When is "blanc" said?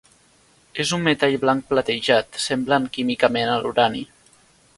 1.43-1.67